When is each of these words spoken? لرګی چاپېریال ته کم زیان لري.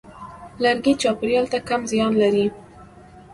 لرګی 0.63 0.93
چاپېریال 1.01 1.45
ته 1.51 1.59
کم 1.67 1.81
زیان 1.91 2.13
لري. 2.21 2.45